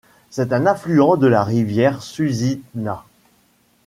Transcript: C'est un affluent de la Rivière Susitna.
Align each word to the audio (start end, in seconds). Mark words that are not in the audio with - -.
C'est 0.31 0.51
un 0.51 0.65
affluent 0.65 1.15
de 1.15 1.27
la 1.27 1.43
Rivière 1.43 2.01
Susitna. 2.01 3.03